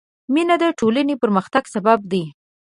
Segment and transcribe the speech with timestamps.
[0.33, 2.23] مینه د ټولنې پرمختګ سبب دی.